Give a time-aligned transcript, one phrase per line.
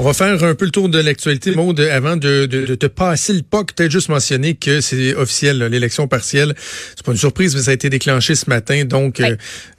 [0.00, 2.86] On va faire un peu le tour de l'actualité, Maud, avant de, de, de, te
[2.86, 3.74] passer le POC.
[3.74, 6.52] Peut-être juste mentionner que c'est officiel, l'élection partielle.
[6.96, 8.84] C'est pas une surprise, mais ça a été déclenché ce matin.
[8.86, 9.36] Donc, euh,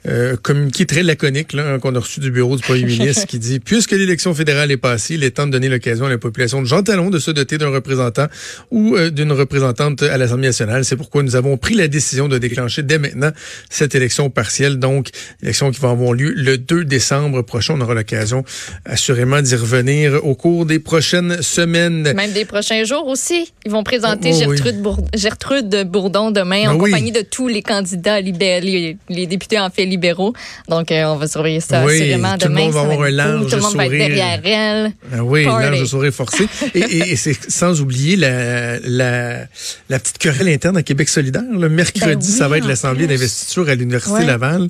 [0.08, 3.60] euh, communiqué très laconique là, qu'on a reçu du bureau du premier ministre qui dit,
[3.60, 6.66] puisque l'élection fédérale est passée, il est temps de donner l'occasion à la population de
[6.66, 8.28] Jean Talon de se doter d'un représentant
[8.70, 10.86] ou euh, d'une représentante à l'Assemblée nationale.
[10.86, 13.32] C'est pourquoi nous avons pris la décision de déclencher dès maintenant
[13.68, 14.78] cette élection partielle.
[14.78, 15.10] Donc,
[15.42, 17.74] élection qui va avoir lieu le 2 décembre prochain.
[17.76, 18.44] On aura l'occasion
[18.86, 22.12] assurément d'y revenir au cours des prochaines semaines.
[22.12, 23.52] Même des prochains jours aussi.
[23.64, 26.90] Ils vont présenter oh, oh, Gertrude, Bourdon, Gertrude, Bourdon demain ben en oui.
[26.90, 30.32] compagnie de tous les candidats libéraux, les, les, députés en fait libéraux.
[30.68, 32.60] Donc, euh, on va surveiller ça oui, assurément tout demain.
[32.60, 33.50] Le monde va avoir un large cool.
[33.50, 34.92] Tout le monde va être derrière elle.
[35.12, 35.70] Ah oui, Party.
[35.70, 36.46] large sourire forcé.
[36.74, 39.46] et, et, et c'est sans oublier la, la,
[39.88, 41.42] la petite querelle interne à Québec solidaire.
[41.50, 44.24] Le mercredi, Ben ça va être l'Assemblée d'investiture à l'Université.
[44.24, 44.68] Laval.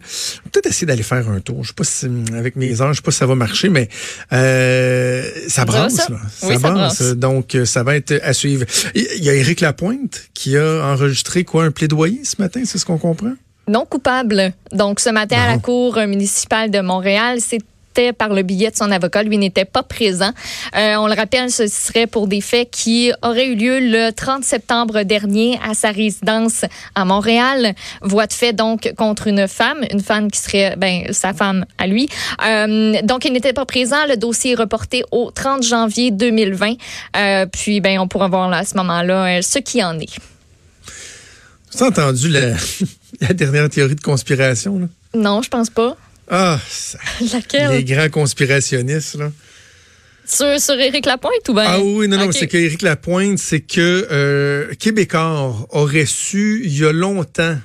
[0.53, 1.63] Peut-être essayer d'aller faire un tour.
[1.63, 3.89] Je sais pas si, avec mes heures, je sais pas si ça va marcher, mais
[4.33, 5.95] euh, ça brasse.
[5.95, 6.07] ça?
[6.11, 6.19] Là.
[6.31, 6.99] Ça, Oui, ça brasse.
[7.03, 7.17] brasse.
[7.17, 8.65] Donc, euh, ça va être à suivre.
[8.95, 12.87] Il y a Éric Lapointe qui a enregistré quoi un plaidoyer ce matin, c'est ce
[12.87, 13.33] qu'on comprend?
[13.69, 14.53] non coupable.
[14.71, 15.59] Donc, ce matin, à la.
[15.59, 17.41] Cour municipale de Montréal,
[18.19, 19.23] par le billet de son avocat.
[19.23, 20.31] Lui n'était pas présent.
[20.77, 24.45] Euh, on le rappelle, ce serait pour des faits qui auraient eu lieu le 30
[24.45, 27.75] septembre dernier à sa résidence à Montréal.
[28.03, 31.87] Voie de fait donc contre une femme, une femme qui serait ben, sa femme à
[31.87, 32.09] lui.
[32.47, 34.07] Euh, donc, il n'était pas présent.
[34.09, 36.75] Le dossier est reporté au 30 janvier 2020.
[37.17, 40.19] Euh, puis, ben, on pourra voir là, à ce moment-là ce qui en est.
[41.77, 42.55] Tu as entendu la,
[43.21, 44.79] la dernière théorie de conspiration?
[44.79, 44.87] Là?
[45.15, 45.97] Non, je pense pas.
[46.29, 46.99] Ah, ça-
[47.33, 47.71] Laquelle?
[47.73, 49.15] les grands conspirationnistes.
[49.17, 49.31] Là.
[50.27, 51.65] Sur, sur Éric Lapointe ou bien?
[51.67, 56.85] Ah oui, non, non, c'est qu'Éric Lapointe, c'est que euh, Québécois aurait su il y
[56.85, 57.57] a longtemps,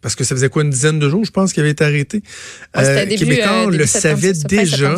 [0.00, 2.22] parce que ça faisait quoi, une dizaine de jours, je pense, qu'il avait été arrêté.
[2.76, 4.94] Ouais, Euh, début, Québécois euh, le savait déjà,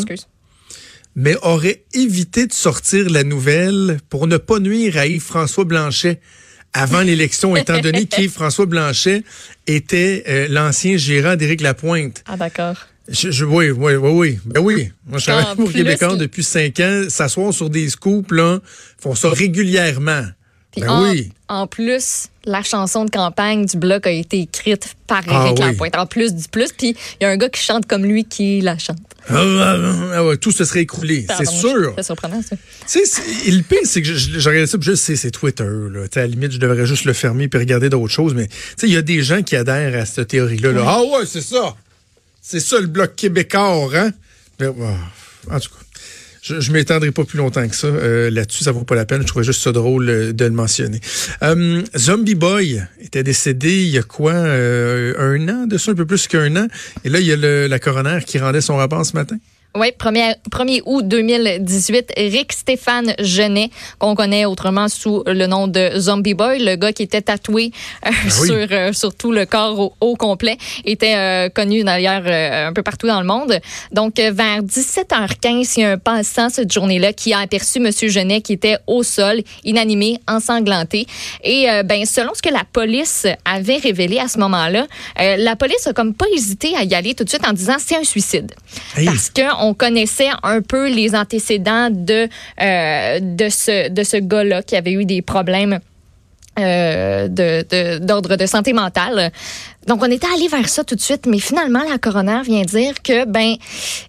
[1.15, 6.21] mais aurait évité de sortir la nouvelle pour ne pas nuire à Yves-François Blanchet
[6.73, 9.23] avant l'élection, étant donné qu'Yves-François Blanchet
[9.67, 12.23] était euh, l'ancien gérant d'Éric Lapointe.
[12.27, 12.77] Ah, d'accord.
[13.09, 14.39] Je, je- oui, oui, oui, oui.
[14.45, 14.91] Ben oui.
[15.07, 17.05] Moi, je travaille pour Québécois depuis cinq ans.
[17.09, 18.59] S'asseoir sur des scoops, là,
[18.99, 20.25] font ça régulièrement.
[20.73, 21.31] Puis Ben en, oui.
[21.49, 25.67] en plus, la chanson de campagne du bloc a été écrite par Ah Éric oui.
[25.67, 25.97] Lapointe.
[25.97, 28.61] En plus du plus, puis il y a un gars qui chante comme lui qui
[28.61, 28.99] la chante.
[29.29, 31.93] Ah, ah, ah, tout se serait écroulé, c'est sûr.
[31.97, 32.57] C'est surprenant, ça.
[32.89, 35.65] Tu sais, le pire, c'est que je, regardais ça, puis je sais, c'est Twitter.
[35.65, 36.05] Là.
[36.15, 38.35] À la limite, je devrais juste le fermer puis regarder d'autres choses.
[38.35, 40.73] Mais tu sais, il y a des gens qui adhèrent à cette théorie-là.
[40.73, 40.85] là.
[40.87, 41.75] Ah ouais, c'est ça.
[42.41, 44.13] C'est ça le bloc québécois, hein?
[44.61, 45.86] Mais, ah, en tout cas.
[46.47, 49.23] Je, je m'étendrai pas plus longtemps que ça euh, là-dessus, ça vaut pas la peine.
[49.23, 51.01] Je trouvais juste ça drôle euh, de le mentionner.
[51.43, 56.07] Euh, Zombie Boy était décédé il y a quoi un an de ça, un peu
[56.07, 56.69] plus qu'un an.
[57.05, 59.39] Et là, il y a le, la coroner qui rendait son rapport ce matin.
[59.79, 65.91] Oui, 1er, 1er août 2018, Rick Stéphane Genet, qu'on connaît autrement sous le nom de
[65.99, 67.73] Zombie Boy, le gars qui était tatoué
[68.07, 68.11] euh,
[68.41, 68.47] oui.
[68.47, 72.83] sur, euh, sur tout le corps au, au complet, était euh, connu d'ailleurs un peu
[72.83, 73.61] partout dans le monde.
[73.93, 78.41] Donc, vers 17h15, il y a un passant cette journée-là qui a aperçu Monsieur Genet
[78.41, 81.07] qui était au sol, inanimé, ensanglanté.
[81.45, 84.87] Et ben, selon ce que la police avait révélé à ce moment-là,
[85.19, 87.97] la police a comme pas hésité à y aller tout de suite en disant c'est
[87.97, 88.55] un suicide
[88.97, 89.07] Hey.
[89.07, 89.31] parce
[89.67, 92.29] qu'on connaissait un peu les antécédents de,
[92.63, 95.81] euh, ce, de gars-là qui avait eu des problèmes
[96.59, 97.29] euh,
[97.99, 99.33] d'ordre de, santé mentale.
[99.87, 102.95] Donc, on était allé vers ça tout de suite, mais finalement, la coroner vient dire
[103.03, 103.55] que, ben,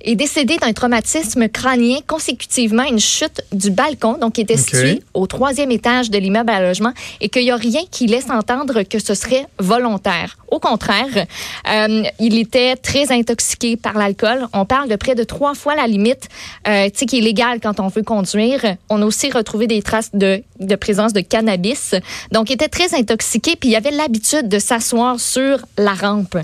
[0.01, 5.03] est décédé d'un traumatisme crânien consécutivement à une chute du balcon, donc qui était situé
[5.13, 8.81] au troisième étage de l'immeuble à logement, et qu'il n'y a rien qui laisse entendre
[8.83, 10.38] que ce serait volontaire.
[10.50, 11.25] Au contraire,
[11.69, 14.47] euh, il était très intoxiqué par l'alcool.
[14.53, 16.29] On parle de près de trois fois la limite,
[16.68, 18.62] euh, tu sais, qui est légale quand on veut conduire.
[18.89, 21.95] On a aussi retrouvé des traces de, de présence de cannabis.
[22.31, 26.37] Donc, il était très intoxiqué, puis il avait l'habitude de s'asseoir sur la rampe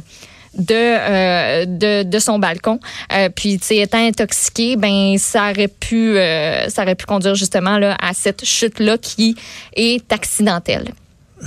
[0.57, 2.79] de, euh, de, de son balcon.
[3.11, 7.35] Euh, puis, tu sais, étant intoxiqué, ben ça aurait pu, euh, ça aurait pu conduire
[7.35, 9.35] justement là, à cette chute-là qui
[9.75, 10.93] est accidentelle.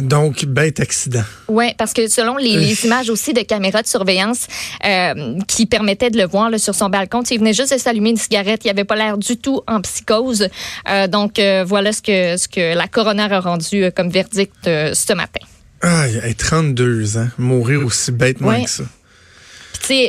[0.01, 1.23] Donc, bête accident.
[1.49, 4.47] Oui, parce que selon les, les, images aussi de caméras de surveillance
[4.85, 8.11] euh, qui permettaient de le voir là, sur son balcon, il venait juste de s'allumer
[8.11, 8.63] une cigarette.
[8.65, 10.49] Il avait pas l'air du tout en psychose.
[10.89, 15.13] Euh, donc, euh, voilà ce que, ce que la coroner a rendu comme verdict ce
[15.15, 15.41] matin.
[15.83, 17.29] Ah, il a 32 ans.
[17.39, 18.65] Mourir aussi bêtement Ouais.
[18.65, 18.85] que ça.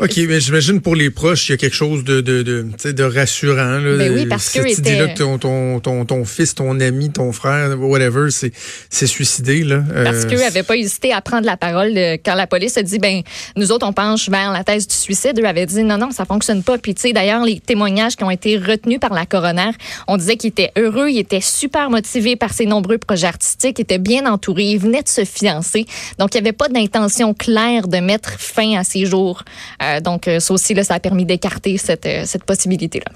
[0.01, 3.03] OK, mais j'imagine pour les proches, il y a quelque chose de, de, de, de
[3.03, 3.79] rassurant.
[3.79, 7.11] Là, Ben oui, parce Cette qu'eux idée-là que ton, ton, ton, ton fils, ton ami,
[7.11, 8.51] ton frère, whatever, c'est
[8.89, 9.63] c'est suicidé.
[9.63, 9.83] Là.
[10.03, 11.93] Parce Euh, qu'eux n'avaient pas hésité à prendre la parole
[12.23, 13.21] quand la police a dit, ben,
[13.55, 15.39] nous autres, on penche vers la thèse du suicide.
[15.39, 16.77] Eux avaient dit, non, non, ça fonctionne pas.
[16.77, 19.71] Puis, tu sais, d'ailleurs, les témoignages qui ont été retenus par la coroner,
[20.07, 23.83] on disait qu'il était heureux, il était super motivé par ses nombreux projets artistiques, il
[23.83, 25.85] était bien entouré, il venait de se fiancer.
[26.19, 29.43] Donc, il n'y avait pas d'intention claire de mettre fin à ses jours.
[29.81, 33.11] Euh, donc, euh, ça aussi, ça a permis d'écarter cette, euh, cette possibilité-là.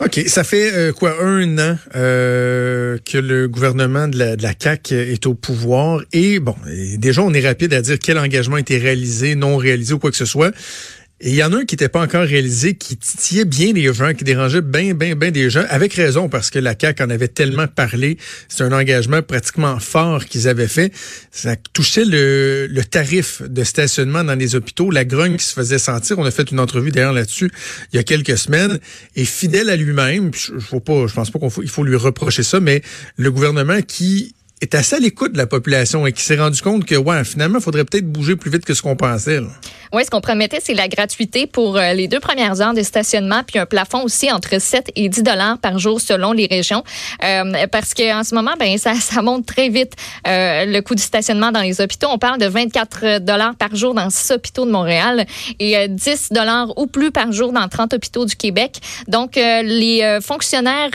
[0.00, 5.34] OK, ça fait quoi un an que le gouvernement de la, de CAQ est au
[5.34, 6.54] pouvoir et bon,
[6.96, 10.12] déjà on est rapide à dire quel engagement a été réalisé, non réalisé ou quoi
[10.12, 10.54] que ce soit.
[11.24, 14.12] Il y en a un qui n'était pas encore réalisé, qui titillait bien les gens,
[14.12, 17.28] qui dérangeait bien, bien, bien des gens, avec raison, parce que la CAQ en avait
[17.28, 18.18] tellement parlé.
[18.48, 20.92] C'est un engagement pratiquement fort qu'ils avaient fait.
[21.30, 25.78] Ça touchait le, le tarif de stationnement dans les hôpitaux, la grogne qui se faisait
[25.78, 26.18] sentir.
[26.18, 27.52] On a fait une entrevue d'ailleurs là-dessus
[27.92, 28.80] il y a quelques semaines.
[29.14, 32.42] Et fidèle à lui-même, je, faut pas, je pense pas qu'il faut, faut lui reprocher
[32.42, 32.82] ça, mais
[33.16, 36.84] le gouvernement qui est assez à l'écoute de la population et qui s'est rendu compte
[36.84, 39.40] que, ouais, finalement, il faudrait peut-être bouger plus vite que ce qu'on pensait.
[39.92, 43.42] Oui, ce qu'on promettait, c'est la gratuité pour euh, les deux premières heures de stationnement,
[43.46, 46.84] puis un plafond aussi entre 7 et 10 dollars par jour selon les régions.
[47.24, 49.94] Euh, parce qu'en ce moment, ben ça, ça monte très vite
[50.26, 52.06] euh, le coût du stationnement dans les hôpitaux.
[52.10, 55.26] On parle de 24 dollars par jour dans 6 hôpitaux de Montréal
[55.58, 58.78] et euh, 10 dollars ou plus par jour dans 30 hôpitaux du Québec.
[59.08, 60.90] Donc, les fonctionnaires,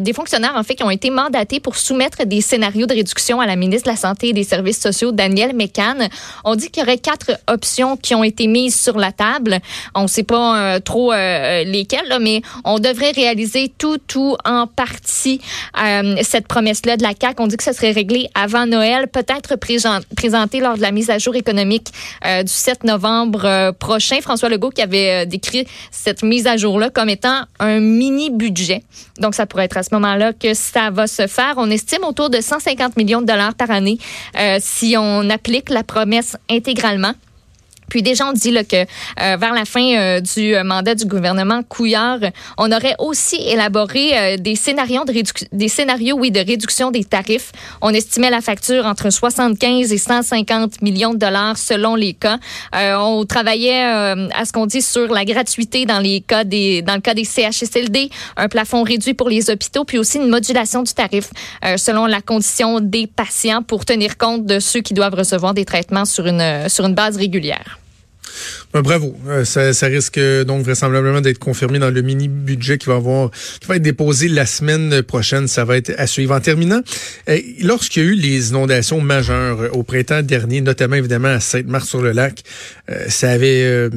[0.00, 3.46] des fonctionnaires en fait qui ont été mandatés pour soumettre des scénarios de réduction à
[3.46, 5.96] la ministre de la Santé et des Services sociaux, Danielle Mécan,
[6.44, 9.58] on dit qu'il y aurait quatre options qui ont été mises sur la table.
[9.96, 14.68] On ne sait pas euh, trop euh, lesquelles, mais on devrait réaliser tout ou en
[14.68, 15.40] partie
[15.82, 17.42] euh, cette promesse-là de la CAQ.
[17.42, 21.10] On dit que ce serait réglé avant Noël, peut-être présent- présenté lors de la mise
[21.10, 21.88] à jour économique
[22.24, 24.20] du 7 novembre prochain.
[24.20, 28.84] François Legault qui avait décrit cette mise à jour-là comme étant un mini-budget.
[29.18, 31.54] Donc, ça pourrait être à ce moment-là que ça va se faire.
[31.56, 33.98] On estime autour de 150 millions de dollars par année
[34.38, 37.14] euh, si on applique la promesse intégralement.
[37.92, 41.04] Puis déjà, on dit là, que euh, vers la fin euh, du euh, mandat du
[41.04, 42.20] gouvernement Couillard,
[42.56, 45.12] on aurait aussi élaboré euh, des scénarios de
[45.52, 47.52] des scénarios, oui, de réduction des tarifs.
[47.82, 52.38] On estimait la facture entre 75 et 150 millions de dollars selon les cas.
[52.74, 56.94] Euh, on travaillait à ce qu'on dit sur la gratuité dans les cas des dans
[56.94, 58.08] le cas des CHSLD,
[58.38, 61.28] un plafond réduit pour les hôpitaux, puis aussi une modulation du tarif
[61.76, 66.06] selon la condition des patients pour tenir compte de ceux qui doivent recevoir des traitements
[66.06, 67.81] sur une sur une base régulière.
[68.72, 69.16] Ben, bravo.
[69.28, 73.30] Euh, ça, ça risque euh, donc vraisemblablement d'être confirmé dans le mini-budget qui va avoir,
[73.60, 75.48] qui va être déposé la semaine prochaine.
[75.48, 76.34] Ça va être à suivre.
[76.34, 76.80] En terminant,
[77.28, 81.40] euh, lorsqu'il y a eu les inondations majeures euh, au printemps dernier, notamment évidemment à
[81.40, 82.42] Sainte-Marthe-sur-le-Lac,
[83.08, 83.88] ça avait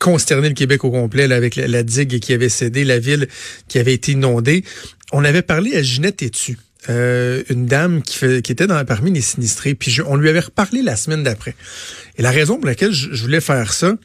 [0.00, 3.26] consterné le Québec au complet là, avec la, la digue qui avait cédé, la ville
[3.68, 4.64] qui avait été inondée.
[5.12, 6.56] On avait parlé à Ginette Etu.
[6.88, 10.28] Euh, une dame qui, fait, qui était dans, parmi les sinistrés, puis je- on lui
[10.28, 11.56] avait reparlé la semaine d'après.
[12.16, 13.96] Et la raison pour laquelle je, je voulais faire ça,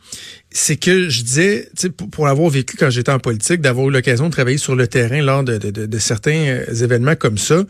[0.49, 4.25] c'est que je disais, pour, pour l'avoir vécu quand j'étais en politique, d'avoir eu l'occasion
[4.25, 7.63] de travailler sur le terrain lors de, de, de, de certains euh, événements comme ça,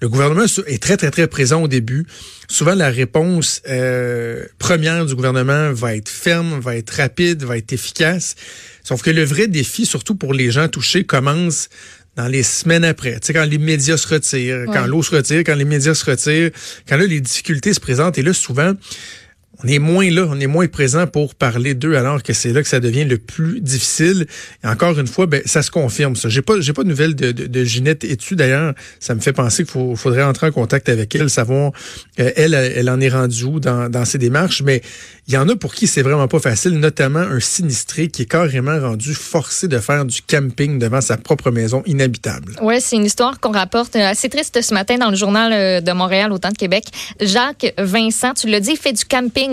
[0.00, 2.04] le gouvernement est très, très, très présent au début.
[2.48, 7.72] Souvent, la réponse euh, première du gouvernement va être ferme, va être rapide, va être
[7.72, 8.34] efficace.
[8.82, 11.68] Sauf que le vrai défi, surtout pour les gens touchés, commence
[12.18, 13.12] dans les semaines après.
[13.20, 16.04] Tu sais, quand les médias se retirent, quand l'eau se retire, quand les médias se
[16.04, 16.50] retirent,
[16.88, 18.18] quand là, les difficultés se présentent.
[18.18, 18.72] Et là, souvent,
[19.64, 22.62] on est moins là, on est moins présent pour parler d'eux alors que c'est là
[22.62, 24.26] que ça devient le plus difficile.
[24.62, 26.28] Et encore une fois, ben, ça se confirme ça.
[26.28, 28.74] J'ai pas, j'ai pas de nouvelles de, de, de Ginette Etu d'ailleurs.
[29.00, 31.72] Ça me fait penser qu'il faudrait entrer en contact avec elle, savoir
[32.20, 34.62] euh, elle, elle en est rendue où dans, dans ses démarches.
[34.62, 34.82] Mais
[35.26, 38.30] il y en a pour qui c'est vraiment pas facile, notamment un sinistré qui est
[38.30, 42.54] carrément rendu forcé de faire du camping devant sa propre maison inhabitable.
[42.62, 45.80] Oui, c'est une histoire qu'on rapporte euh, assez triste ce matin dans le journal euh,
[45.80, 46.84] de Montréal, au temps de Québec.
[47.20, 49.47] Jacques Vincent, tu l'as dit, fait du camping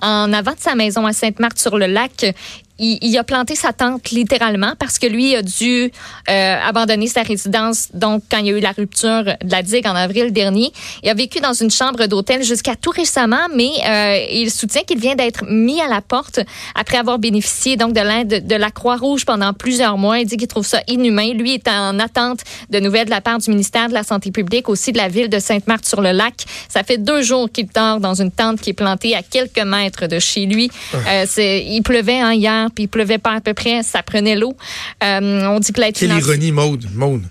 [0.00, 2.34] en avant de sa maison à Sainte-Marthe-sur-le-Lac.
[2.78, 5.90] Il, a planté sa tente littéralement parce que lui a dû
[6.30, 7.88] euh, abandonner sa résidence.
[7.92, 11.08] Donc, quand il y a eu la rupture de la digue en avril dernier, il
[11.08, 15.16] a vécu dans une chambre d'hôtel jusqu'à tout récemment, mais euh, il soutient qu'il vient
[15.16, 16.40] d'être mis à la porte
[16.74, 20.20] après avoir bénéficié donc de l'aide de la Croix-Rouge pendant plusieurs mois.
[20.20, 21.32] Il dit qu'il trouve ça inhumain.
[21.32, 24.68] Lui est en attente de nouvelles de la part du ministère de la Santé publique,
[24.68, 26.44] aussi de la ville de Sainte-Marthe-sur-le-Lac.
[26.68, 30.06] Ça fait deux jours qu'il dort dans une tente qui est plantée à quelques mètres
[30.06, 30.70] de chez lui.
[30.94, 31.24] Ah.
[31.24, 33.82] Euh, il pleuvait hein, hier, puis il pleuvait pas à peu près.
[33.82, 34.56] Ça prenait l'eau.
[35.02, 36.86] Euh, on dit que l'aide Quelle ironie, Maude.
[36.94, 37.22] Maude.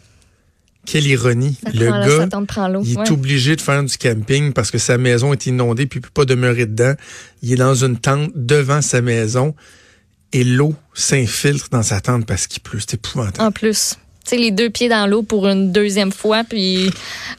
[0.86, 1.58] Quelle ironie.
[1.74, 5.86] le gars, il est obligé de faire du camping parce que sa maison est inondée
[5.86, 6.94] puis il peut pas demeurer dedans.
[7.42, 9.54] Il est dans une tente devant sa maison
[10.32, 12.80] et l'eau s'infiltre dans sa tente parce qu'il pleut.
[12.80, 13.46] C'est épouvantable.
[13.46, 13.98] En plus
[14.36, 16.90] les deux pieds dans l'eau pour une deuxième fois, puis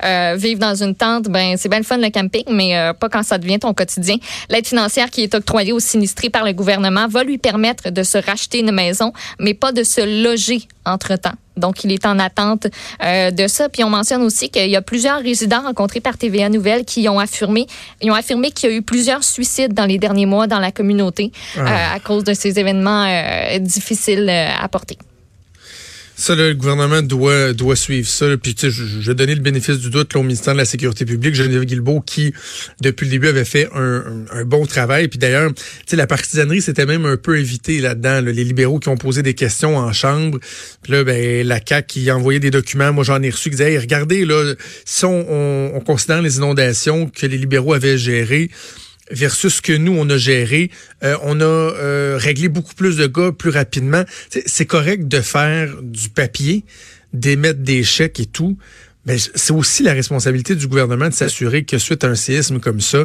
[0.04, 3.08] euh, vivre dans une tente, ben c'est bien le fun le camping, mais euh, pas
[3.08, 4.16] quand ça devient ton quotidien.
[4.48, 8.18] L'aide financière qui est octroyée aux sinistrés par le gouvernement va lui permettre de se
[8.18, 11.34] racheter une maison, mais pas de se loger entre-temps.
[11.56, 12.68] Donc, il est en attente
[13.02, 13.68] euh, de ça.
[13.68, 17.18] Puis, on mentionne aussi qu'il y a plusieurs résidents rencontrés par TVA Nouvelle qui ont
[17.18, 17.66] affirmé,
[18.00, 20.70] ils ont affirmé qu'il y a eu plusieurs suicides dans les derniers mois dans la
[20.70, 21.94] communauté ah.
[21.94, 23.06] à cause de ces événements
[23.58, 24.96] difficiles à porter.
[26.20, 28.26] Ça, le gouvernement doit doit suivre ça.
[28.42, 30.64] Puis, tu sais, je, je donner le bénéfice du doute là, au ministère de la
[30.64, 32.34] Sécurité publique, Geneviève Guilbeault, qui,
[32.80, 35.06] depuis le début, avait fait un, un, bon travail.
[35.06, 38.20] Puis d'ailleurs, tu sais, la partisanerie, c'était même un peu évité là-dedans.
[38.20, 40.40] Les libéraux qui ont posé des questions en chambre.
[40.82, 42.92] Puis là, ben, la CAQ qui envoyait des documents.
[42.92, 46.38] Moi, j'en ai reçu qui disaient, hey, regardez, là, si on, on, on considère les
[46.38, 48.50] inondations que les libéraux avaient gérées,
[49.10, 50.70] versus ce que nous, on a géré.
[51.02, 54.04] Euh, on a euh, réglé beaucoup plus de gars plus rapidement.
[54.46, 56.64] C'est correct de faire du papier,
[57.12, 58.58] d'émettre des chèques et tout,
[59.06, 62.80] mais c'est aussi la responsabilité du gouvernement de s'assurer que suite à un séisme comme
[62.80, 63.04] ça,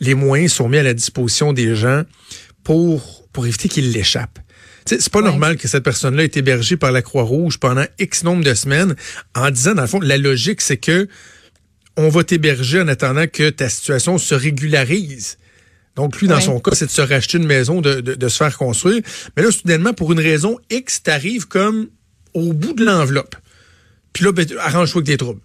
[0.00, 2.02] les moyens sont mis à la disposition des gens
[2.64, 4.40] pour, pour éviter qu'ils l'échappent.
[4.86, 8.52] C'est pas normal que cette personne-là ait hébergée par la Croix-Rouge pendant X nombre de
[8.52, 8.94] semaines
[9.34, 11.08] en disant, dans le fond, la logique, c'est que
[11.96, 15.38] on va t'héberger en attendant que ta situation se régularise.
[15.96, 18.56] Donc, lui, dans son cas, c'est de se racheter une maison, de, de, se faire
[18.58, 19.00] construire.
[19.36, 21.88] Mais là, soudainement, pour une raison X, t'arrives comme
[22.34, 23.36] au bout de l'enveloppe.
[24.12, 25.40] Puis là, ben, arrange-toi avec des troubles.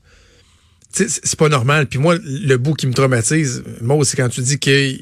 [0.92, 1.86] C'est pas normal.
[1.86, 4.96] Puis moi, le bout qui me traumatise, moi, c'est quand tu dis que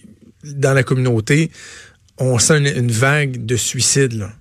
[0.43, 1.49] dans la communauté,
[2.17, 4.13] on sent une, vague de suicides.
[4.13, 4.33] Là.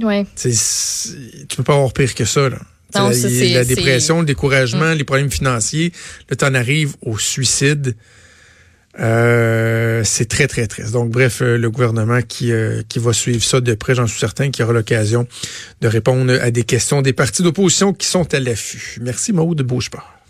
[0.00, 0.24] Ouais.
[0.36, 2.48] tu peux pas avoir pire que ça.
[2.48, 2.58] Là.
[2.94, 4.98] Non, la, la dépression, le découragement, mm.
[4.98, 5.92] les problèmes financiers.
[6.30, 7.96] Là, tu en arrives au suicide.
[9.00, 10.92] Euh, c'est très, très triste.
[10.92, 14.20] Donc, bref, euh, le gouvernement qui, euh, qui va suivre ça de près, j'en suis
[14.20, 15.26] certain, qui aura l'occasion
[15.80, 18.98] de répondre à des questions des partis d'opposition qui sont à l'affût.
[19.00, 20.23] Merci, Maud de Beaucheport.